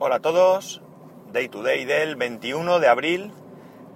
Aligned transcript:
Hola 0.00 0.16
a 0.16 0.20
todos, 0.20 0.80
Day 1.32 1.48
to 1.48 1.64
Day 1.64 1.84
del 1.84 2.14
21 2.14 2.78
de 2.78 2.86
abril 2.86 3.32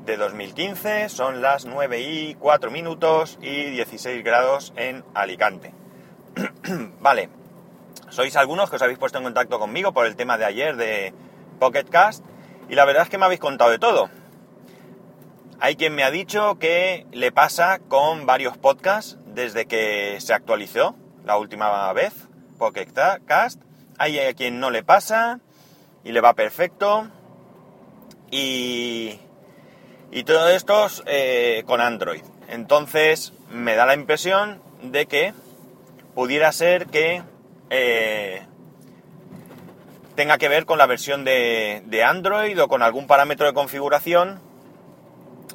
de 0.04 0.16
2015, 0.16 1.08
son 1.08 1.42
las 1.42 1.64
9 1.64 2.00
y 2.00 2.34
4 2.34 2.72
minutos 2.72 3.38
y 3.40 3.66
16 3.70 4.24
grados 4.24 4.72
en 4.74 5.04
Alicante. 5.14 5.72
vale, 7.00 7.28
sois 8.10 8.34
algunos 8.34 8.68
que 8.68 8.74
os 8.74 8.82
habéis 8.82 8.98
puesto 8.98 9.18
en 9.18 9.24
contacto 9.24 9.60
conmigo 9.60 9.92
por 9.92 10.06
el 10.06 10.16
tema 10.16 10.38
de 10.38 10.44
ayer 10.44 10.74
de 10.74 11.14
Pocket 11.60 11.84
Cast 11.84 12.24
y 12.68 12.74
la 12.74 12.84
verdad 12.84 13.04
es 13.04 13.08
que 13.08 13.18
me 13.18 13.26
habéis 13.26 13.38
contado 13.38 13.70
de 13.70 13.78
todo. 13.78 14.10
Hay 15.60 15.76
quien 15.76 15.94
me 15.94 16.02
ha 16.02 16.10
dicho 16.10 16.58
que 16.58 17.06
le 17.12 17.30
pasa 17.30 17.78
con 17.78 18.26
varios 18.26 18.58
podcasts 18.58 19.18
desde 19.26 19.66
que 19.66 20.16
se 20.18 20.34
actualizó 20.34 20.96
la 21.24 21.36
última 21.36 21.92
vez, 21.92 22.26
Pocket 22.58 22.88
Cast. 23.24 23.62
Hay 23.98 24.18
a 24.18 24.34
quien 24.34 24.58
no 24.58 24.72
le 24.72 24.82
pasa 24.82 25.38
y 26.04 26.12
le 26.12 26.20
va 26.20 26.34
perfecto. 26.34 27.08
Y, 28.30 29.18
y 30.10 30.24
todo 30.24 30.48
esto 30.48 30.86
eh, 31.06 31.62
con 31.66 31.80
Android. 31.80 32.22
Entonces 32.48 33.32
me 33.50 33.74
da 33.74 33.86
la 33.86 33.94
impresión 33.94 34.62
de 34.82 35.06
que 35.06 35.34
pudiera 36.14 36.50
ser 36.52 36.86
que 36.86 37.22
eh, 37.70 38.42
tenga 40.14 40.38
que 40.38 40.48
ver 40.48 40.66
con 40.66 40.78
la 40.78 40.86
versión 40.86 41.24
de, 41.24 41.82
de, 41.86 42.04
Android 42.04 42.60
o 42.60 42.68
con 42.68 42.82
algún 42.82 43.06
parámetro 43.06 43.46
de 43.46 43.54
configuración 43.54 44.40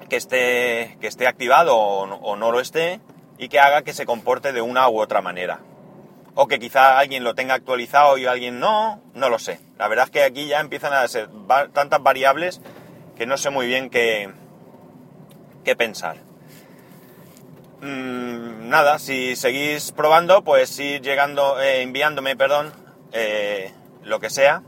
que 0.09 0.15
esté, 0.15 0.97
que 0.99 1.07
esté 1.07 1.27
activado 1.27 1.75
o, 1.75 2.03
o 2.03 2.35
no 2.35 2.51
lo 2.51 2.59
esté 2.59 2.99
y 3.37 3.49
que 3.49 3.59
haga 3.59 3.83
que 3.83 3.93
se 3.93 4.05
comporte 4.05 4.53
de 4.53 4.61
una 4.61 4.89
u 4.89 4.99
otra 4.99 5.21
manera 5.21 5.59
o 6.39 6.47
que 6.47 6.59
quizá 6.59 6.99
alguien 6.99 7.23
lo 7.23 7.33
tenga 7.33 7.55
actualizado 7.55 8.15
y 8.19 8.27
alguien 8.27 8.59
no, 8.59 9.01
no 9.15 9.27
lo 9.27 9.39
sé. 9.39 9.59
La 9.79 9.87
verdad 9.87 10.05
es 10.05 10.11
que 10.11 10.23
aquí 10.23 10.45
ya 10.45 10.59
empiezan 10.59 10.93
a 10.93 11.07
ser 11.07 11.29
tantas 11.73 12.03
variables 12.03 12.61
que 13.15 13.25
no 13.25 13.37
sé 13.37 13.49
muy 13.49 13.65
bien 13.65 13.89
qué, 13.89 14.29
qué 15.63 15.75
pensar. 15.75 16.17
Mm, 17.81 18.69
nada, 18.69 18.99
si 18.99 19.35
seguís 19.35 19.91
probando, 19.91 20.43
pues 20.43 20.77
ir 20.77 21.01
llegando, 21.01 21.59
eh, 21.59 21.81
enviándome, 21.81 22.35
perdón, 22.35 22.71
eh, 23.13 23.73
lo 24.03 24.19
que 24.19 24.29
sea, 24.29 24.61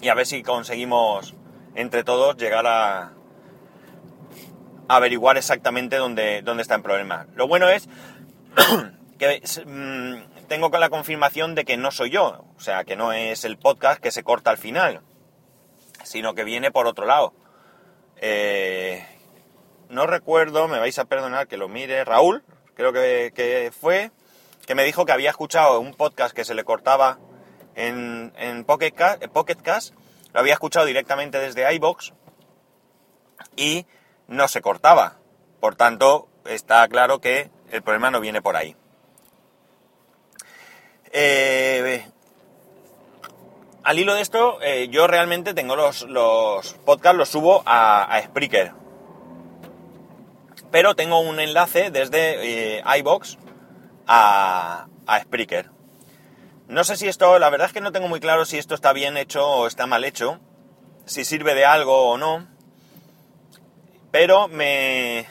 y 0.00 0.08
a 0.08 0.14
ver 0.14 0.24
si 0.24 0.42
conseguimos 0.42 1.34
entre 1.74 2.02
todos 2.02 2.38
llegar 2.38 2.66
a, 2.66 3.12
averiguar 4.88 5.36
exactamente 5.36 5.96
dónde, 5.96 6.40
dónde 6.40 6.62
está 6.62 6.76
el 6.76 6.82
problema. 6.82 7.26
Lo 7.34 7.46
bueno 7.46 7.68
es 7.68 7.90
que 9.20 9.42
mm, 9.66 10.46
tengo 10.48 10.70
la 10.70 10.88
confirmación 10.88 11.54
de 11.54 11.66
que 11.66 11.76
no 11.76 11.90
soy 11.90 12.08
yo, 12.08 12.46
o 12.56 12.60
sea, 12.60 12.84
que 12.84 12.96
no 12.96 13.12
es 13.12 13.44
el 13.44 13.58
podcast 13.58 14.00
que 14.00 14.10
se 14.10 14.24
corta 14.24 14.50
al 14.50 14.56
final, 14.56 15.02
sino 16.02 16.34
que 16.34 16.42
viene 16.42 16.70
por 16.70 16.86
otro 16.86 17.04
lado. 17.04 17.34
Eh, 18.16 19.06
no 19.90 20.06
recuerdo, 20.06 20.68
me 20.68 20.78
vais 20.78 20.98
a 20.98 21.04
perdonar 21.04 21.48
que 21.48 21.58
lo 21.58 21.68
mire, 21.68 22.02
Raúl, 22.02 22.42
creo 22.74 22.94
que, 22.94 23.70
fue, 23.78 24.10
que 24.66 24.74
me 24.74 24.84
dijo 24.84 25.04
que 25.04 25.12
había 25.12 25.28
escuchado 25.28 25.80
un 25.80 25.92
podcast 25.92 26.34
que 26.34 26.46
se 26.46 26.54
le 26.54 26.64
cortaba 26.64 27.18
en, 27.74 28.32
en 28.38 28.64
Pocket, 28.64 28.92
Cast, 28.92 29.92
lo 30.32 30.40
había 30.40 30.54
escuchado 30.54 30.86
directamente 30.86 31.38
desde 31.38 31.70
iBox 31.74 32.14
y 33.54 33.84
no 34.28 34.48
se 34.48 34.62
cortaba. 34.62 35.18
Por 35.60 35.76
tanto, 35.76 36.30
está 36.46 36.88
claro 36.88 37.20
que 37.20 37.50
el 37.70 37.82
problema 37.82 38.10
no 38.10 38.20
viene 38.20 38.40
por 38.40 38.56
ahí. 38.56 38.76
Eh, 41.12 42.04
al 43.82 43.98
hilo 43.98 44.14
de 44.14 44.20
esto, 44.20 44.60
eh, 44.62 44.88
yo 44.90 45.06
realmente 45.06 45.54
tengo 45.54 45.74
los, 45.74 46.02
los, 46.02 46.74
podcasts, 46.84 47.18
los 47.18 47.28
subo 47.28 47.62
a, 47.66 48.20
Spreaker. 48.24 48.72
Pero 50.70 50.94
tengo 50.94 51.20
un 51.20 51.40
enlace 51.40 51.90
desde 51.90 52.78
eh, 52.78 52.82
iBox 52.98 53.38
a, 54.06 54.86
a 55.06 55.20
Spreaker. 55.20 55.70
No 56.68 56.84
sé 56.84 56.96
si 56.96 57.08
esto, 57.08 57.38
la 57.40 57.50
verdad 57.50 57.66
es 57.66 57.72
que 57.72 57.80
no 57.80 57.90
tengo 57.90 58.06
muy 58.06 58.20
claro 58.20 58.44
si 58.44 58.58
esto 58.58 58.76
está 58.76 58.92
bien 58.92 59.16
hecho 59.16 59.44
o 59.44 59.66
está 59.66 59.86
mal 59.86 60.04
hecho, 60.04 60.38
si 61.04 61.24
sirve 61.24 61.54
de 61.54 61.64
algo 61.64 62.10
o 62.10 62.16
no. 62.16 62.46
Pero 64.12 64.46
me, 64.46 65.26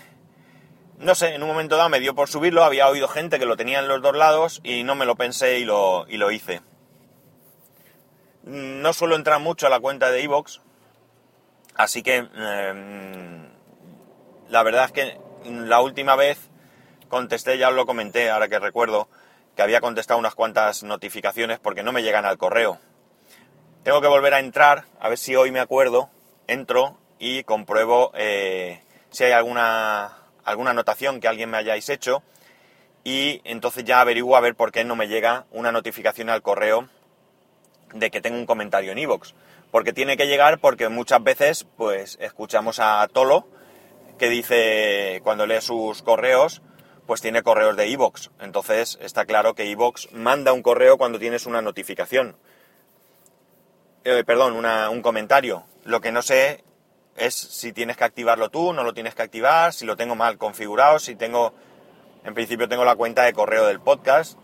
no 1.00 1.16
sé, 1.16 1.34
en 1.34 1.42
un 1.42 1.48
momento 1.48 1.78
dado 1.78 1.88
me 1.88 2.02
dio 2.02 2.14
por 2.14 2.28
subirlo, 2.28 2.64
había 2.64 2.90
oído 2.90 3.08
gente 3.08 3.40
que 3.40 3.46
lo 3.46 3.56
tenía 3.56 3.80
en 3.80 3.88
los 3.88 4.02
dos 4.02 4.16
lados 4.16 4.60
y 4.64 4.84
no 4.84 4.96
me 4.96 5.06
lo 5.06 5.16
pensé 5.16 5.60
y 5.60 5.66
lo, 5.66 6.06
y 6.10 6.18
lo 6.18 6.30
hice. 6.30 6.62
No 8.44 8.92
suelo 8.92 9.16
entrar 9.16 9.40
mucho 9.40 9.68
a 9.68 9.70
la 9.70 9.80
cuenta 9.80 10.12
de 10.12 10.22
Evox, 10.24 10.62
así 11.76 12.04
que 12.04 12.18
em, 12.18 13.48
la 14.50 14.64
verdad 14.64 14.86
es 14.86 14.92
que 14.92 15.18
la 15.46 15.80
última 15.80 16.18
vez 16.18 16.50
contesté, 17.08 17.58
ya 17.58 17.70
os 17.70 17.76
lo 17.76 17.86
comenté, 17.86 18.30
ahora 18.30 18.50
que 18.50 18.60
recuerdo, 18.60 19.08
que 19.56 19.62
había 19.62 19.80
contestado 19.80 20.20
unas 20.20 20.36
cuantas 20.36 20.84
notificaciones 20.84 21.60
porque 21.60 21.82
no 21.82 21.94
me 21.94 22.04
llegan 22.04 22.26
al 22.26 22.38
correo. 22.38 22.78
Tengo 23.84 24.02
que 24.02 24.08
volver 24.08 24.34
a 24.34 24.40
entrar, 24.40 24.84
a 25.00 25.08
ver 25.08 25.18
si 25.18 25.38
hoy 25.38 25.52
me 25.52 25.62
acuerdo, 25.62 26.10
entro 26.48 26.98
y 27.20 27.44
compruebo 27.44 28.12
eh, 28.16 28.84
si 29.12 29.24
hay 29.24 29.32
alguna 29.32 30.19
alguna 30.44 30.72
anotación 30.72 31.20
que 31.20 31.28
alguien 31.28 31.50
me 31.50 31.58
hayáis 31.58 31.90
hecho 31.90 32.24
y 33.04 33.42
entonces 33.44 33.84
ya 33.84 34.02
averiguo 34.02 34.36
a 34.36 34.42
ver 34.42 34.56
por 34.56 34.72
qué 34.72 34.84
no 34.84 34.96
me 34.96 35.08
llega 35.08 35.46
una 35.52 35.72
notificación 35.72 36.30
al 36.30 36.42
correo 36.42 36.90
de 37.94 38.12
que 38.12 38.22
tengo 38.22 38.38
un 38.38 38.46
comentario 38.46 38.92
en 38.92 39.00
iVoox. 39.00 39.34
Porque 39.72 39.94
tiene 39.94 40.18
que 40.18 40.28
llegar 40.28 40.60
porque 40.60 40.90
muchas 40.90 41.24
veces 41.24 41.68
pues 41.78 42.18
escuchamos 42.22 42.80
a 42.80 43.08
Tolo 43.12 43.48
que 44.18 44.30
dice 44.30 45.22
cuando 45.24 45.46
lee 45.46 45.62
sus 45.62 46.02
correos 46.02 46.62
pues 47.06 47.22
tiene 47.22 47.42
correos 47.42 47.76
de 47.76 47.88
iVoox. 47.88 48.30
Entonces 48.40 49.00
está 49.02 49.26
claro 49.26 49.56
que 49.56 49.66
iVoox 49.66 50.12
manda 50.12 50.54
un 50.54 50.62
correo 50.62 50.98
cuando 50.98 51.18
tienes 51.18 51.46
una 51.46 51.62
notificación. 51.62 52.36
Eh, 54.04 54.24
perdón, 54.24 54.54
un 54.54 55.02
comentario. 55.02 55.66
Lo 55.84 56.02
que 56.02 56.12
no 56.12 56.22
sé 56.22 56.64
es 57.20 57.36
si 57.36 57.74
tienes 57.74 57.98
que 57.98 58.04
activarlo 58.04 58.50
tú, 58.50 58.74
no 58.74 58.84
lo 58.84 58.94
tienes 58.94 59.14
que 59.14 59.22
activar, 59.22 59.74
si 59.74 59.86
lo 59.86 59.98
tengo 59.98 60.16
mal 60.16 60.38
configurado, 60.38 61.00
si 61.00 61.16
tengo, 61.16 61.54
en 62.24 62.34
principio 62.34 62.68
tengo 62.70 62.86
la 62.86 62.96
cuenta 62.96 63.24
de 63.24 63.34
correo 63.34 63.66
del 63.68 63.80
podcast, 63.80 64.38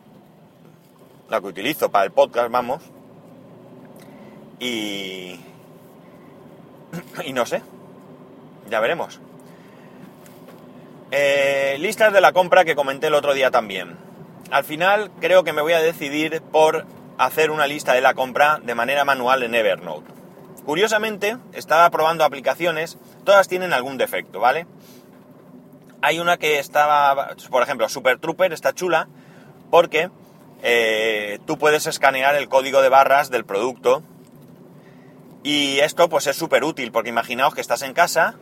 la 1.30 1.42
que 1.42 1.48
utilizo 1.48 1.90
para 1.90 2.06
el 2.06 2.12
podcast, 2.12 2.52
vamos, 2.52 2.84
y, 4.60 5.40
y 7.24 7.34
no 7.34 7.46
sé, 7.46 7.62
ya 8.70 8.80
veremos. 8.80 9.20
Eh, 11.12 11.78
listas 11.80 12.12
de 12.12 12.20
la 12.20 12.34
compra 12.34 12.66
que 12.66 12.76
comenté 12.76 13.08
el 13.08 13.14
otro 13.14 13.34
día 13.34 13.52
también. 13.52 13.96
Al 14.52 14.64
final 14.64 15.12
creo 15.22 15.44
que 15.44 15.54
me 15.54 15.62
voy 15.62 15.74
a 15.74 15.80
decidir 15.80 16.42
por 16.42 16.86
hacer 17.18 17.52
una 17.52 17.68
lista 17.68 17.94
de 17.94 18.02
la 18.02 18.14
compra 18.14 18.60
de 18.62 18.76
manera 18.76 19.06
manual 19.06 19.44
en 19.44 19.56
Evernote. 19.56 20.15
Curiosamente, 20.66 21.38
estaba 21.54 21.90
probando 21.92 22.24
aplicaciones, 22.24 22.98
todas 23.24 23.48
tienen 23.48 23.72
algún 23.72 23.98
defecto, 23.98 24.40
¿vale? 24.40 24.66
Hay 26.02 26.20
una 26.20 26.38
que 26.38 26.60
estaba, 26.60 27.36
por 27.50 27.62
ejemplo, 27.62 27.88
Super 27.88 28.18
Trooper 28.18 28.52
está 28.52 28.74
chula 28.74 29.08
porque 29.70 30.10
eh, 30.64 31.40
tú 31.46 31.58
puedes 31.58 31.86
escanear 31.86 32.36
el 32.36 32.50
código 32.50 32.82
de 32.82 32.90
barras 32.90 33.30
del 33.30 33.46
producto 33.46 34.02
y 35.44 35.80
esto 35.80 36.10
pues 36.10 36.26
es 36.26 36.36
súper 36.36 36.64
útil 36.64 36.92
porque 36.92 37.10
imaginaos 37.10 37.54
que 37.54 37.62
estás 37.62 37.84
en 37.84 37.94
casa, 37.94 38.36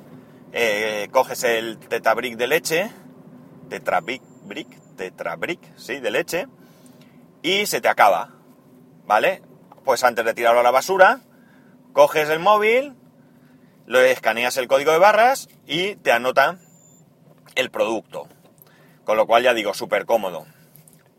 eh, 0.53 1.09
coges 1.11 1.43
el 1.43 1.77
tetabric 1.77 2.37
de 2.37 2.47
leche, 2.47 2.91
tetrabric, 3.67 4.21
brick, 4.43 4.69
tetrabric, 4.95 5.59
sí, 5.75 5.99
de 5.99 6.11
leche, 6.11 6.47
y 7.41 7.65
se 7.65 7.81
te 7.81 7.89
acaba, 7.89 8.29
¿vale? 9.05 9.41
Pues 9.83 10.05
antes 10.05 10.23
de 10.23 10.33
tirarlo 10.33 10.61
a 10.61 10.63
la 10.63 10.71
basura, 10.71 11.19
coges 11.93 12.29
el 12.29 12.39
móvil, 12.39 12.95
lo 13.85 13.99
escaneas 14.01 14.57
el 14.57 14.67
código 14.67 14.91
de 14.91 14.97
barras 14.97 15.47
y 15.65 15.95
te 15.95 16.11
anota 16.11 16.57
el 17.55 17.69
producto. 17.69 18.27
Con 19.05 19.17
lo 19.17 19.27
cual 19.27 19.43
ya 19.43 19.53
digo, 19.53 19.73
súper 19.73 20.05
cómodo. 20.05 20.45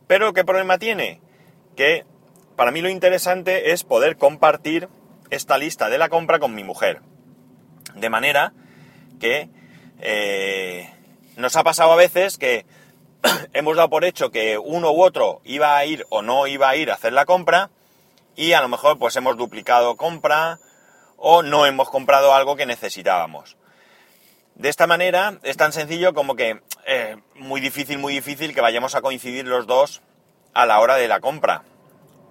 Pero 0.06 0.32
¿qué 0.32 0.44
problema 0.44 0.78
tiene? 0.78 1.20
Que 1.76 2.04
para 2.56 2.70
mí 2.70 2.82
lo 2.82 2.88
interesante 2.88 3.72
es 3.72 3.84
poder 3.84 4.16
compartir 4.16 4.88
esta 5.30 5.58
lista 5.58 5.88
de 5.88 5.98
la 5.98 6.08
compra 6.08 6.38
con 6.38 6.54
mi 6.54 6.64
mujer. 6.64 7.00
De 7.94 8.10
manera 8.10 8.52
que 9.20 9.48
eh, 10.00 10.90
nos 11.36 11.56
ha 11.56 11.64
pasado 11.64 11.92
a 11.92 11.96
veces 11.96 12.38
que 12.38 12.66
hemos 13.52 13.76
dado 13.76 13.90
por 13.90 14.04
hecho 14.04 14.30
que 14.30 14.58
uno 14.58 14.92
u 14.92 15.02
otro 15.02 15.40
iba 15.44 15.76
a 15.76 15.84
ir 15.84 16.06
o 16.10 16.22
no 16.22 16.46
iba 16.46 16.68
a 16.68 16.76
ir 16.76 16.90
a 16.90 16.94
hacer 16.94 17.12
la 17.12 17.24
compra 17.24 17.70
y 18.36 18.52
a 18.52 18.60
lo 18.60 18.68
mejor 18.68 18.98
pues 18.98 19.16
hemos 19.16 19.36
duplicado 19.36 19.96
compra 19.96 20.58
o 21.16 21.42
no 21.42 21.66
hemos 21.66 21.90
comprado 21.90 22.34
algo 22.34 22.56
que 22.56 22.66
necesitábamos. 22.66 23.56
De 24.54 24.68
esta 24.68 24.86
manera 24.86 25.38
es 25.42 25.56
tan 25.56 25.72
sencillo 25.72 26.14
como 26.14 26.36
que 26.36 26.60
eh, 26.86 27.16
muy 27.34 27.60
difícil, 27.60 27.98
muy 27.98 28.14
difícil 28.14 28.54
que 28.54 28.60
vayamos 28.60 28.94
a 28.94 29.02
coincidir 29.02 29.46
los 29.46 29.66
dos 29.66 30.02
a 30.52 30.66
la 30.66 30.80
hora 30.80 30.96
de 30.96 31.08
la 31.08 31.20
compra. 31.20 31.64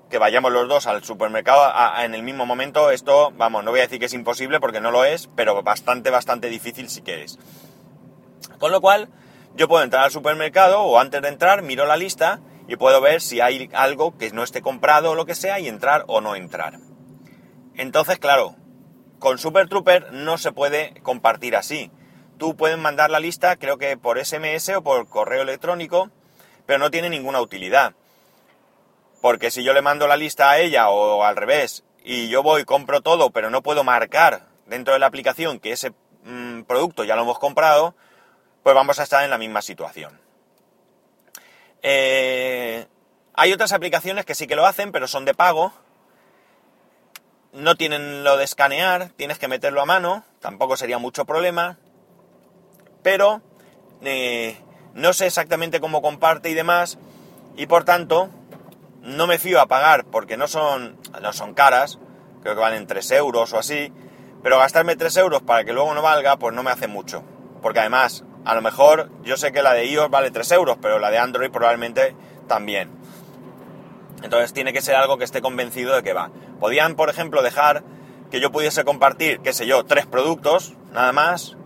que 0.10 0.20
vayamos 0.20 0.52
los 0.52 0.70
dos 0.70 0.86
al 0.86 1.04
supermercado 1.04 1.74
en 2.00 2.14
el 2.14 2.22
mismo 2.22 2.46
momento, 2.46 2.92
esto, 2.92 3.32
vamos, 3.32 3.64
no 3.64 3.72
voy 3.72 3.80
a 3.80 3.84
decir 3.84 3.98
que 3.98 4.06
es 4.06 4.14
imposible 4.14 4.60
porque 4.60 4.80
no 4.80 4.92
lo 4.92 5.06
es, 5.06 5.28
pero 5.36 5.64
bastante, 5.64 6.12
bastante 6.12 6.50
difícil 6.50 6.88
si 6.88 7.02
quieres. 7.02 7.40
Con 8.60 8.72
lo 8.72 8.80
cual, 8.80 9.10
yo 9.56 9.68
puedo 9.68 9.84
entrar 9.84 10.04
al 10.04 10.12
supermercado 10.12 10.82
o 10.82 11.00
antes 11.00 11.20
de 11.20 11.30
entrar 11.30 11.64
miro 11.64 11.88
la 11.88 11.98
lista 11.98 12.42
y 12.68 12.76
puedo 12.76 13.02
ver 13.02 13.22
si 13.22 13.42
hay 13.42 13.70
algo 13.74 14.18
que 14.18 14.32
no 14.32 14.44
esté 14.44 14.62
comprado 14.62 15.12
o 15.12 15.16
lo 15.16 15.26
que 15.26 15.36
sea 15.36 15.60
y 15.60 15.68
entrar 15.68 16.06
o 16.08 16.22
no 16.22 16.36
entrar. 16.36 16.80
Entonces, 17.76 18.20
claro, 18.20 18.56
con 19.20 19.38
Super 19.38 19.68
Trooper 19.68 20.14
no 20.14 20.38
se 20.38 20.52
puede 20.52 20.94
compartir 21.02 21.56
así. 21.56 21.92
Tú 22.38 22.56
puedes 22.56 22.78
mandar 22.78 23.10
la 23.10 23.20
lista, 23.20 23.56
creo 23.56 23.78
que 23.78 23.98
por 23.98 24.24
SMS 24.24 24.70
o 24.70 24.84
por 24.84 25.08
correo 25.08 25.42
electrónico, 25.42 26.10
pero 26.66 26.80
no 26.80 26.92
tiene 26.92 27.10
ninguna 27.10 27.42
utilidad. 27.42 27.94
Porque 29.22 29.52
si 29.52 29.64
yo 29.64 29.74
le 29.74 29.82
mando 29.82 30.08
la 30.08 30.18
lista 30.18 30.50
a 30.50 30.60
ella 30.60 30.90
o 30.90 31.24
al 31.24 31.36
revés, 31.36 31.84
y 32.04 32.28
yo 32.30 32.44
voy, 32.44 32.66
compro 32.66 33.02
todo, 33.02 33.30
pero 33.30 33.50
no 33.50 33.64
puedo 33.64 33.84
marcar 33.84 34.48
dentro 34.66 34.94
de 34.94 35.00
la 35.00 35.08
aplicación 35.08 35.60
que 35.60 35.72
ese 35.72 35.94
mm, 36.26 36.64
producto 36.64 37.04
ya 37.04 37.16
lo 37.16 37.24
hemos 37.24 37.40
comprado, 37.40 37.96
pues 38.62 38.76
vamos 38.76 39.00
a 39.00 39.04
estar 39.04 39.24
en 39.24 39.30
la 39.30 39.38
misma 39.38 39.62
situación. 39.62 40.23
Eh, 41.84 42.88
hay 43.34 43.54
otras 43.54 43.74
aplicaciones 43.74 44.26
que 44.26 44.36
sí 44.36 44.48
que 44.48 44.56
lo 44.56 44.66
hacen, 44.66 44.92
pero 44.92 45.08
son 45.08 45.26
de 45.26 45.34
pago. 45.34 45.74
No 47.52 47.76
tienen 47.76 48.24
lo 48.24 48.38
de 48.38 48.46
escanear, 48.46 49.10
tienes 49.10 49.38
que 49.38 49.48
meterlo 49.48 49.82
a 49.82 49.86
mano, 49.86 50.24
tampoco 50.40 50.78
sería 50.78 50.98
mucho 50.98 51.26
problema. 51.26 51.78
Pero 53.04 53.42
eh, 54.02 54.58
no 54.94 55.14
sé 55.14 55.28
exactamente 55.28 55.80
cómo 55.80 56.02
comparte 56.02 56.50
y 56.50 56.54
demás, 56.54 56.98
y 57.56 57.68
por 57.68 57.84
tanto 57.84 58.30
no 59.02 59.28
me 59.28 59.38
fío 59.38 59.60
a 59.60 59.68
pagar 59.68 60.06
porque 60.06 60.38
no 60.38 60.48
son, 60.48 60.98
no 61.22 61.34
son 61.34 61.54
caras, 61.54 62.00
creo 62.42 62.56
que 62.56 62.62
valen 62.62 62.88
3 62.88 63.12
euros 63.12 63.54
o 63.54 63.60
así, 63.60 63.92
pero 64.42 64.58
gastarme 64.58 64.96
3 64.96 65.18
euros 65.18 65.42
para 65.42 65.64
que 65.64 65.74
luego 65.74 65.94
no 65.94 66.02
valga, 66.02 66.38
pues 66.38 66.56
no 66.56 66.64
me 66.64 66.72
hace 66.72 66.88
mucho. 66.88 67.24
Porque 67.62 67.80
además 67.80 68.24
a 68.46 68.56
lo 68.56 68.62
mejor 68.62 69.10
yo 69.24 69.38
sé 69.38 69.52
que 69.52 69.62
la 69.62 69.74
de 69.74 69.86
iOS 69.86 70.10
vale 70.10 70.32
3 70.32 70.52
euros, 70.54 70.78
pero 70.82 71.00
la 71.00 71.12
de 71.12 71.18
Android 71.18 71.52
probablemente 71.52 72.16
también. 72.48 72.92
Entonces 74.22 74.54
tiene 74.54 74.74
que 74.74 74.82
ser 74.82 74.96
algo 74.96 75.18
que 75.18 75.24
esté 75.24 75.42
convencido 75.42 75.96
de 75.96 76.04
que 76.04 76.14
va. 76.14 76.32
Podían, 76.60 76.96
por 76.96 77.10
ejemplo, 77.10 77.42
dejar 77.42 77.84
que 78.32 78.40
yo 78.40 78.52
pudiese 78.52 78.84
compartir, 78.84 79.40
qué 79.42 79.54
sé 79.54 79.68
yo, 79.68 79.84
tres 79.86 80.06
productos, 80.06 80.74
nada 80.92 81.12
más, 81.12 81.58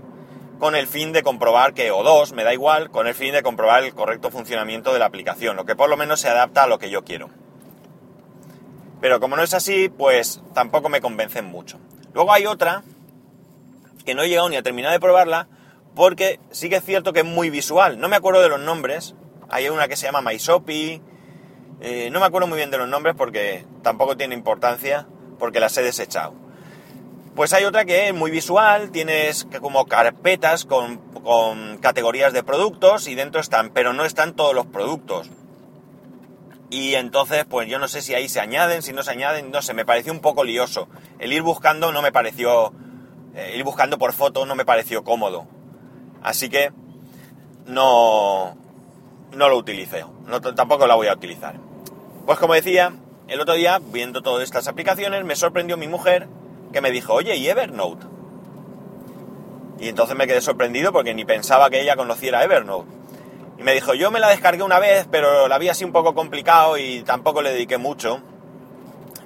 con 0.59 0.75
el 0.75 0.87
fin 0.87 1.13
de 1.13 1.23
comprobar 1.23 1.73
que, 1.73 1.91
o 1.91 2.03
dos, 2.03 2.33
me 2.33 2.43
da 2.43 2.53
igual, 2.53 2.89
con 2.89 3.07
el 3.07 3.13
fin 3.13 3.33
de 3.33 3.43
comprobar 3.43 3.83
el 3.83 3.93
correcto 3.93 4.31
funcionamiento 4.31 4.91
de 4.91 4.99
la 4.99 5.05
aplicación, 5.05 5.55
lo 5.55 5.65
que 5.65 5.75
por 5.75 5.89
lo 5.89 5.97
menos 5.97 6.19
se 6.19 6.29
adapta 6.29 6.63
a 6.63 6.67
lo 6.67 6.79
que 6.79 6.89
yo 6.89 7.03
quiero. 7.03 7.29
Pero 8.99 9.19
como 9.19 9.35
no 9.35 9.43
es 9.43 9.53
así, 9.53 9.89
pues 9.89 10.41
tampoco 10.53 10.89
me 10.89 11.01
convencen 11.01 11.45
mucho. 11.45 11.79
Luego 12.13 12.33
hay 12.33 12.47
otra, 12.47 12.83
que 14.03 14.15
no 14.15 14.23
he 14.23 14.29
llegado 14.29 14.49
ni 14.49 14.55
a 14.55 14.63
terminar 14.63 14.91
de 14.91 14.99
probarla, 14.99 15.47
porque 15.97 16.39
sí 16.51 16.69
que 16.69 16.75
es 16.75 16.85
cierto 16.85 17.11
que 17.11 17.21
es 17.21 17.25
muy 17.25 17.49
visual. 17.49 17.99
No 17.99 18.07
me 18.07 18.15
acuerdo 18.15 18.39
de 18.41 18.49
los 18.49 18.59
nombres. 18.59 19.15
Hay 19.49 19.67
una 19.67 19.87
que 19.87 19.95
se 19.95 20.05
llama 20.05 20.21
MyShopi. 20.21 21.01
Eh, 21.81 22.09
no 22.11 22.19
me 22.19 22.27
acuerdo 22.27 22.47
muy 22.47 22.57
bien 22.57 22.69
de 22.69 22.77
los 22.77 22.87
nombres 22.87 23.15
porque 23.17 23.65
tampoco 23.81 24.15
tiene 24.15 24.35
importancia, 24.35 25.07
porque 25.39 25.59
las 25.59 25.75
he 25.75 25.81
desechado. 25.81 26.35
Pues 27.35 27.51
hay 27.53 27.65
otra 27.65 27.83
que 27.83 28.07
es 28.07 28.13
muy 28.13 28.29
visual, 28.29 28.91
tienes 28.91 29.47
como 29.59 29.85
carpetas 29.85 30.65
con, 30.65 30.99
categorías 31.81 32.31
de 32.31 32.43
productos 32.43 33.07
y 33.07 33.15
dentro 33.15 33.41
están, 33.41 33.71
pero 33.71 33.91
no 33.91 34.05
están 34.05 34.35
todos 34.35 34.53
los 34.53 34.67
productos. 34.67 35.31
Y 36.69 36.93
entonces, 36.93 37.45
pues 37.45 37.67
yo 37.67 37.79
no 37.79 37.87
sé 37.87 38.01
si 38.01 38.13
ahí 38.13 38.29
se 38.29 38.39
añaden, 38.39 38.83
si 38.83 38.93
no 38.93 39.01
se 39.01 39.11
añaden, 39.11 39.49
no 39.49 39.63
sé, 39.63 39.73
me 39.73 39.85
pareció 39.85 40.13
un 40.13 40.19
poco 40.19 40.43
lioso. 40.43 40.89
El 41.17 41.33
ir 41.33 41.41
buscando 41.41 41.91
no 41.91 42.03
me 42.03 42.11
pareció, 42.11 42.71
eh, 43.33 43.55
ir 43.55 43.63
buscando 43.63 43.97
por 43.97 44.13
foto 44.13 44.45
no 44.45 44.53
me 44.53 44.65
pareció 44.65 45.03
cómodo. 45.03 45.56
Así 46.23 46.49
que 46.49 46.71
no, 47.65 48.55
no 49.33 49.49
lo 49.49 49.57
utilicé, 49.57 50.05
no, 50.25 50.41
tampoco 50.41 50.87
la 50.87 50.95
voy 50.95 51.07
a 51.07 51.13
utilizar. 51.13 51.55
Pues 52.25 52.39
como 52.39 52.53
decía, 52.53 52.93
el 53.27 53.41
otro 53.41 53.53
día, 53.53 53.79
viendo 53.91 54.21
todas 54.21 54.43
estas 54.43 54.67
aplicaciones, 54.67 55.23
me 55.25 55.35
sorprendió 55.35 55.77
mi 55.77 55.87
mujer 55.87 56.27
que 56.73 56.81
me 56.81 56.91
dijo, 56.91 57.13
oye, 57.13 57.35
¿y 57.35 57.47
Evernote? 57.47 58.05
Y 59.79 59.89
entonces 59.89 60.15
me 60.15 60.27
quedé 60.27 60.41
sorprendido 60.41 60.91
porque 60.91 61.13
ni 61.13 61.23
pensaba 61.23 61.69
que 61.69 61.81
ella 61.81 61.95
conociera 61.95 62.43
Evernote. 62.43 62.89
Y 63.59 63.63
me 63.63 63.73
dijo, 63.73 63.93
yo 63.93 64.11
me 64.11 64.19
la 64.19 64.29
descargué 64.29 64.63
una 64.63 64.79
vez, 64.79 65.07
pero 65.09 65.47
la 65.47 65.57
vi 65.57 65.69
así 65.69 65.83
un 65.83 65.91
poco 65.91 66.13
complicado 66.13 66.77
y 66.77 67.01
tampoco 67.03 67.41
le 67.41 67.51
dediqué 67.51 67.77
mucho. 67.77 68.19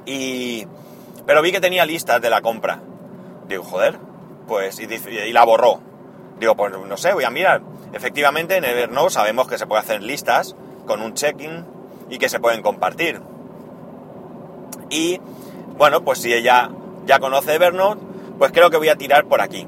Y... 0.05 0.67
Pero 1.25 1.41
vi 1.41 1.51
que 1.51 1.61
tenía 1.61 1.85
listas 1.85 2.21
de 2.21 2.29
la 2.29 2.41
compra. 2.41 2.81
Digo, 3.47 3.63
joder, 3.63 3.99
pues... 4.47 4.79
y 4.79 5.31
la 5.31 5.43
borró. 5.45 5.90
Digo, 6.41 6.55
pues 6.55 6.73
no 6.73 6.97
sé, 6.97 7.13
voy 7.13 7.23
a 7.23 7.29
mirar. 7.29 7.61
Efectivamente, 7.93 8.57
en 8.57 8.65
Evernote 8.65 9.11
sabemos 9.11 9.47
que 9.47 9.59
se 9.59 9.67
puede 9.67 9.81
hacer 9.81 10.01
listas 10.01 10.55
con 10.87 11.03
un 11.03 11.13
check-in 11.13 11.67
y 12.09 12.17
que 12.17 12.29
se 12.29 12.39
pueden 12.39 12.63
compartir. 12.63 13.21
Y 14.89 15.21
bueno, 15.77 16.03
pues 16.03 16.17
si 16.17 16.33
ella 16.33 16.71
ya 17.05 17.19
conoce 17.19 17.53
Evernote, 17.53 18.01
pues 18.39 18.51
creo 18.51 18.71
que 18.71 18.77
voy 18.77 18.89
a 18.89 18.95
tirar 18.95 19.25
por 19.25 19.39
aquí. 19.39 19.67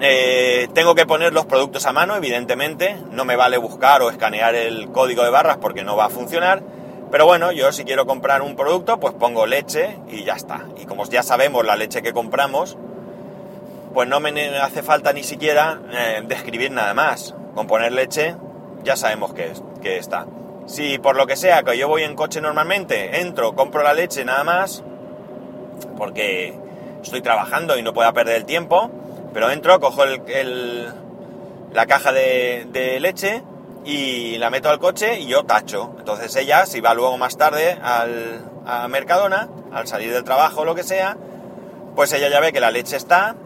Eh, 0.00 0.66
tengo 0.72 0.94
que 0.94 1.04
poner 1.04 1.34
los 1.34 1.44
productos 1.44 1.84
a 1.84 1.92
mano, 1.92 2.16
evidentemente. 2.16 2.96
No 3.10 3.26
me 3.26 3.36
vale 3.36 3.58
buscar 3.58 4.00
o 4.00 4.08
escanear 4.08 4.54
el 4.54 4.90
código 4.92 5.24
de 5.24 5.30
barras 5.30 5.58
porque 5.58 5.84
no 5.84 5.94
va 5.94 6.06
a 6.06 6.10
funcionar. 6.10 6.62
Pero 7.10 7.26
bueno, 7.26 7.52
yo 7.52 7.70
si 7.70 7.84
quiero 7.84 8.06
comprar 8.06 8.40
un 8.40 8.56
producto, 8.56 8.98
pues 8.98 9.12
pongo 9.12 9.44
leche 9.44 9.98
y 10.08 10.24
ya 10.24 10.36
está. 10.36 10.64
Y 10.80 10.86
como 10.86 11.04
ya 11.04 11.22
sabemos 11.22 11.66
la 11.66 11.76
leche 11.76 12.00
que 12.00 12.14
compramos, 12.14 12.78
pues 13.96 14.10
no 14.10 14.20
me 14.20 14.58
hace 14.58 14.82
falta 14.82 15.14
ni 15.14 15.22
siquiera 15.22 15.80
eh, 15.90 16.22
describir 16.26 16.70
nada 16.70 16.92
más. 16.92 17.34
Con 17.54 17.66
poner 17.66 17.92
leche 17.92 18.36
ya 18.84 18.94
sabemos 18.94 19.32
que, 19.32 19.54
que 19.80 19.96
está. 19.96 20.26
Si 20.66 20.98
por 20.98 21.16
lo 21.16 21.26
que 21.26 21.34
sea 21.34 21.62
que 21.62 21.78
yo 21.78 21.88
voy 21.88 22.02
en 22.02 22.14
coche 22.14 22.42
normalmente, 22.42 23.22
entro, 23.22 23.54
compro 23.54 23.82
la 23.82 23.94
leche 23.94 24.22
nada 24.22 24.44
más, 24.44 24.84
porque 25.96 26.58
estoy 27.02 27.22
trabajando 27.22 27.78
y 27.78 27.82
no 27.82 27.94
puedo 27.94 28.12
perder 28.12 28.36
el 28.36 28.44
tiempo, 28.44 28.90
pero 29.32 29.50
entro, 29.50 29.80
cojo 29.80 30.04
el, 30.04 30.92
la 31.72 31.86
caja 31.86 32.12
de, 32.12 32.98
leche 33.00 33.44
y 33.86 34.36
la 34.36 34.50
meto 34.50 34.68
al 34.68 34.78
coche 34.78 35.20
y 35.20 35.26
yo 35.26 35.44
tacho. 35.44 35.94
Entonces 35.98 36.36
ella, 36.36 36.66
si 36.66 36.82
va 36.82 36.92
luego 36.92 37.16
más 37.16 37.38
tarde 37.38 37.78
al, 37.82 38.44
a 38.66 38.88
Mercadona, 38.88 39.48
al 39.72 39.86
salir 39.86 40.12
del 40.12 40.24
trabajo 40.24 40.60
o 40.60 40.64
lo 40.66 40.74
que 40.74 40.82
sea, 40.82 41.16
pues 41.94 42.12
ella 42.12 42.28
ya 42.28 42.40
ve 42.40 42.52
que 42.52 42.60
la 42.60 42.70
leche 42.70 42.98
está, 42.98 43.36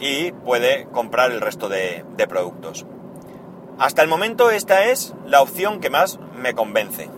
y 0.00 0.32
puede 0.32 0.86
comprar 0.92 1.30
el 1.30 1.40
resto 1.40 1.68
de, 1.68 2.04
productos. 2.28 2.86
Hasta 3.78 4.02
el 4.02 4.08
momento 4.08 4.50
esta 4.50 4.84
es 4.84 5.14
la 5.26 5.42
opción 5.42 5.80
que 5.80 5.90
más 5.90 6.18
me 6.36 6.54
convence. 6.54 7.10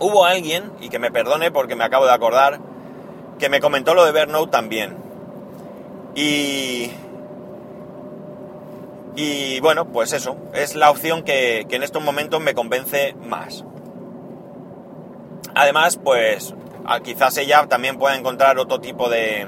Hubo 0.00 0.24
alguien, 0.24 0.72
y 0.80 0.88
que 0.88 0.98
me 0.98 1.12
perdone 1.12 1.50
porque 1.50 1.76
me 1.76 1.84
acabo 1.84 2.06
de 2.06 2.12
acordar, 2.12 2.60
que 3.38 3.48
me 3.48 3.60
comentó 3.60 3.94
lo 3.94 4.04
de 4.04 4.10
Evernote 4.10 4.50
también. 4.50 4.96
Y... 6.14 6.92
Y 9.16 9.60
bueno, 9.60 9.86
pues 9.86 10.12
eso, 10.12 10.36
es 10.54 10.74
la 10.74 10.90
opción 10.90 11.22
que, 11.22 11.66
que 11.68 11.76
en 11.76 11.84
estos 11.84 12.02
momentos 12.02 12.40
me 12.40 12.52
convence 12.52 13.14
más. 13.24 13.64
Además, 15.54 16.00
pues 16.02 16.52
quizás 17.04 17.36
ella 17.36 17.66
también 17.68 17.96
pueda 17.96 18.16
encontrar 18.16 18.58
otro 18.58 18.80
tipo 18.80 19.08
de, 19.08 19.46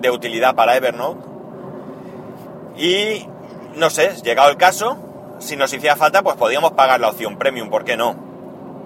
de 0.00 0.10
utilidad 0.10 0.54
para 0.54 0.76
Evernote 0.76 1.25
y 2.76 3.26
no 3.76 3.90
sé, 3.90 4.14
llegado 4.22 4.50
el 4.50 4.56
caso, 4.56 4.98
si 5.38 5.56
nos 5.56 5.72
hiciera 5.72 5.96
falta, 5.96 6.22
pues 6.22 6.36
podríamos 6.36 6.72
pagar 6.72 7.00
la 7.00 7.08
opción 7.08 7.38
premium, 7.38 7.68
¿por 7.70 7.84
qué 7.84 7.96
no? 7.96 8.16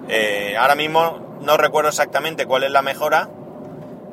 Eh, 0.09 0.56
ahora 0.59 0.75
mismo 0.75 1.38
no 1.40 1.56
recuerdo 1.56 1.88
exactamente 1.88 2.47
cuál 2.47 2.64
es 2.64 2.70
la 2.70 2.82
mejora, 2.82 3.28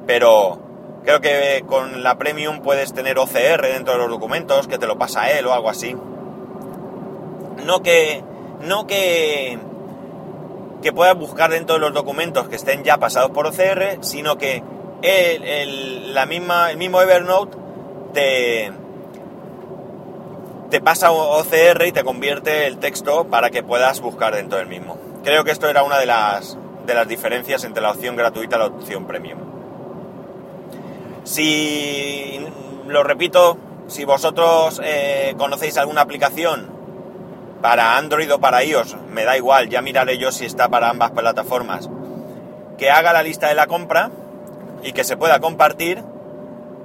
pero 0.05 0.59
creo 1.03 1.21
que 1.21 1.63
con 1.67 2.03
la 2.03 2.17
premium 2.17 2.61
puedes 2.61 2.93
tener 2.93 3.17
OCR 3.17 3.61
dentro 3.61 3.93
de 3.93 3.99
los 3.99 4.09
documentos, 4.09 4.67
que 4.67 4.77
te 4.77 4.87
lo 4.87 4.97
pasa 4.97 5.31
él 5.31 5.45
o 5.47 5.53
algo 5.53 5.69
así. 5.69 5.95
No 7.65 7.81
que. 7.81 8.23
No 8.61 8.87
que. 8.87 9.59
que 10.81 10.93
puedas 10.93 11.17
buscar 11.17 11.51
dentro 11.51 11.75
de 11.75 11.81
los 11.81 11.93
documentos 11.93 12.47
que 12.47 12.55
estén 12.55 12.83
ya 12.83 12.97
pasados 12.97 13.31
por 13.31 13.47
OCR, 13.47 13.97
sino 14.01 14.37
que 14.37 14.63
el, 15.01 16.13
la 16.13 16.25
misma, 16.25 16.71
el 16.71 16.77
mismo 16.77 17.01
Evernote 17.01 17.57
te 18.13 18.71
te 20.69 20.81
pasa 20.81 21.11
OCR 21.11 21.85
y 21.85 21.91
te 21.91 22.03
convierte 22.03 22.67
el 22.67 22.77
texto 22.77 23.27
para 23.27 23.49
que 23.49 23.63
puedas 23.63 24.01
buscar 24.01 24.35
dentro 24.35 24.57
del 24.57 24.67
mismo. 24.67 24.97
Creo 25.23 25.43
que 25.43 25.51
esto 25.51 25.69
era 25.69 25.83
una 25.83 25.97
de 25.97 26.05
las, 26.05 26.57
de 26.85 26.93
las 26.93 27.07
diferencias 27.07 27.63
entre 27.63 27.81
la 27.81 27.91
opción 27.91 28.15
gratuita 28.15 28.57
y 28.57 28.59
la 28.59 28.65
opción 28.65 29.07
premium. 29.07 29.39
Si, 31.23 32.39
lo 32.87 33.03
repito, 33.03 33.57
si 33.87 34.05
vosotros 34.05 34.81
eh, 34.83 35.35
conocéis 35.37 35.77
alguna 35.77 36.01
aplicación 36.01 36.69
para 37.61 37.97
Android 37.97 38.33
o 38.33 38.39
para 38.39 38.63
iOS, 38.63 38.97
me 39.09 39.23
da 39.23 39.37
igual, 39.37 39.69
ya 39.69 39.81
miraré 39.81 40.17
yo 40.17 40.31
si 40.31 40.45
está 40.45 40.69
para 40.69 40.89
ambas 40.89 41.11
plataformas, 41.11 41.89
que 42.77 42.91
haga 42.91 43.13
la 43.13 43.23
lista 43.23 43.47
de 43.47 43.55
la 43.55 43.67
compra 43.67 44.11
y 44.83 44.93
que 44.93 45.03
se 45.03 45.17
pueda 45.17 45.39
compartir, 45.39 46.03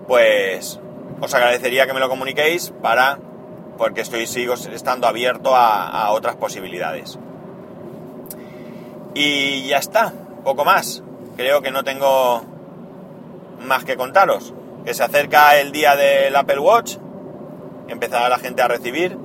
pues 0.06 0.80
os 1.20 1.34
agradecería 1.34 1.86
que 1.86 1.92
me 1.92 2.00
lo 2.00 2.08
comuniquéis 2.08 2.72
para 2.82 3.18
porque 3.82 4.02
estoy 4.02 4.28
sigo 4.28 4.54
estando 4.54 5.08
abierto 5.08 5.56
a, 5.56 6.12
otras 6.12 6.36
posibilidades. 6.36 7.18
Y 9.12 9.66
ya 9.66 9.78
está, 9.78 10.12
poco 10.44 10.64
más. 10.64 11.02
Creo 11.36 11.62
que 11.62 11.72
no 11.72 11.82
tengo 11.82 12.44
más 13.58 13.84
que 13.84 13.96
contaros. 13.96 14.54
Que 14.84 14.94
se 14.94 15.02
acerca 15.02 15.58
el 15.58 15.72
día 15.72 15.96
del 15.96 16.36
Apple 16.36 16.60
Watch, 16.60 16.98
empezará 17.88 18.28
la 18.28 18.38
gente 18.38 18.62
a 18.62 18.68
recibir 18.68 19.18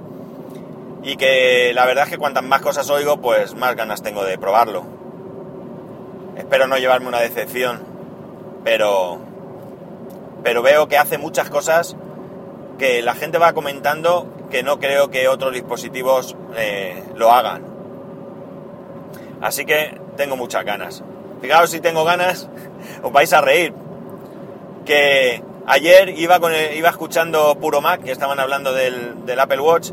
y 1.03 1.17
que 1.17 1.71
la 1.75 1.85
verdad 1.85 2.05
es 2.05 2.09
que 2.09 2.17
cuantas 2.17 2.43
más 2.43 2.61
cosas 2.61 2.89
oigo, 2.89 3.21
pues 3.21 3.53
más 3.53 3.75
ganas 3.75 4.01
tengo 4.01 4.23
de 4.23 4.39
probarlo. 4.39 4.85
Espero 6.35 6.65
no 6.65 6.79
llevarme 6.79 7.09
una 7.09 7.19
decepción, 7.19 7.83
pero 8.63 9.19
pero 10.43 10.63
veo 10.63 10.87
que 10.87 10.97
hace 10.97 11.19
muchas 11.19 11.47
cosas 11.51 11.95
que 12.79 13.03
la 13.03 13.13
gente 13.13 13.37
va 13.37 13.53
comentando 13.53 14.33
que 14.49 14.63
no 14.63 14.79
creo 14.79 15.09
que 15.09 15.27
otros 15.27 15.53
dispositivos 15.53 16.35
eh, 16.55 17.03
lo 17.15 17.31
hagan. 17.31 17.65
Así 19.41 19.65
que 19.65 19.99
tengo 20.15 20.35
muchas 20.35 20.65
ganas. 20.65 21.03
Fijaos 21.41 21.69
si 21.69 21.79
tengo 21.79 22.03
ganas, 22.03 22.49
os 23.03 23.11
vais 23.11 23.31
a 23.33 23.41
reír. 23.41 23.73
Que 24.85 25.43
ayer 25.65 26.09
iba, 26.17 26.39
con 26.39 26.53
iba 26.75 26.89
escuchando 26.89 27.55
Puro 27.59 27.81
Mac, 27.81 28.03
que 28.03 28.11
estaban 28.11 28.39
hablando 28.39 28.73
del, 28.73 29.25
del, 29.25 29.39
Apple 29.39 29.59
Watch, 29.59 29.91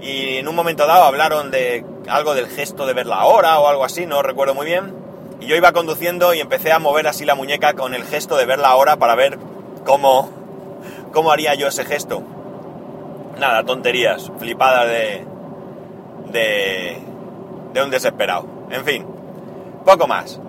y 0.00 0.36
en 0.36 0.48
un 0.48 0.54
momento 0.54 0.86
dado 0.86 1.04
hablaron 1.04 1.50
de 1.50 1.84
algo 2.08 2.34
del 2.34 2.46
gesto 2.46 2.86
de 2.86 2.92
ver 2.92 3.06
la 3.06 3.24
hora 3.24 3.58
o 3.58 3.68
algo 3.68 3.84
así, 3.84 4.06
no 4.06 4.22
recuerdo 4.22 4.54
muy 4.54 4.66
bien. 4.66 4.94
Y 5.40 5.46
yo 5.46 5.56
iba 5.56 5.72
conduciendo 5.72 6.32
y 6.32 6.40
empecé 6.40 6.72
a 6.72 6.78
mover 6.78 7.08
así 7.08 7.24
la 7.24 7.34
muñeca 7.34 7.74
con 7.74 7.94
el 7.94 8.04
gesto 8.04 8.36
de 8.36 8.46
ver 8.46 8.60
la 8.60 8.76
hora 8.76 8.96
para 8.96 9.14
ver 9.14 9.38
cómo, 9.84 10.30
cómo 11.12 11.32
haría 11.32 11.54
yo 11.54 11.66
ese 11.66 11.84
gesto. 11.84 12.22
Nada, 13.38 13.64
tonterías, 13.64 14.30
flipadas 14.38 14.88
de, 14.88 15.26
de, 16.30 16.98
de 17.72 17.82
un 17.82 17.90
desesperado. 17.90 18.46
En 18.70 18.84
fin, 18.84 19.06
poco 19.84 20.06
más. 20.06 20.40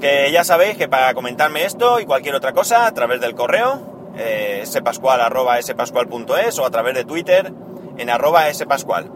Que 0.00 0.30
ya 0.32 0.44
sabéis 0.44 0.76
que 0.76 0.88
para 0.88 1.12
comentarme 1.14 1.64
esto 1.64 2.00
y 2.00 2.06
cualquier 2.06 2.34
otra 2.34 2.52
cosa 2.52 2.86
a 2.86 2.94
través 2.94 3.20
del 3.20 3.34
correo, 3.34 4.12
eh, 4.16 4.62
spascual 4.66 5.20
arroba 5.20 5.60
spascual.es 5.60 6.58
o 6.58 6.66
a 6.66 6.70
través 6.70 6.94
de 6.94 7.04
Twitter 7.04 7.52
en 7.96 8.10
arroba 8.10 8.52
spascual. 8.52 9.10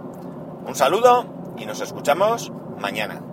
Un 0.66 0.74
saludo 0.74 1.26
y 1.56 1.66
nos 1.66 1.80
escuchamos 1.80 2.52
mañana. 2.78 3.24